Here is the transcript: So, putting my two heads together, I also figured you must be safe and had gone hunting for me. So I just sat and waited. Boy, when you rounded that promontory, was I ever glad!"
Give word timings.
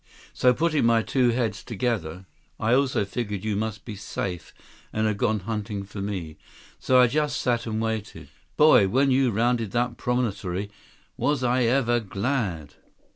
So, 0.33 0.51
putting 0.51 0.83
my 0.87 1.03
two 1.03 1.29
heads 1.29 1.63
together, 1.63 2.25
I 2.59 2.73
also 2.73 3.05
figured 3.05 3.45
you 3.45 3.55
must 3.55 3.85
be 3.85 3.95
safe 3.95 4.51
and 4.91 5.05
had 5.05 5.19
gone 5.19 5.41
hunting 5.41 5.83
for 5.83 6.01
me. 6.01 6.37
So 6.79 6.99
I 6.99 7.05
just 7.05 7.39
sat 7.39 7.67
and 7.67 7.79
waited. 7.79 8.29
Boy, 8.57 8.87
when 8.87 9.11
you 9.11 9.29
rounded 9.29 9.73
that 9.73 9.97
promontory, 9.97 10.71
was 11.17 11.43
I 11.43 11.65
ever 11.65 11.99
glad!" 11.99 12.73